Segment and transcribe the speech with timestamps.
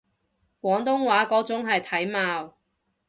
[0.61, 2.55] 廣東話嗰種係體貌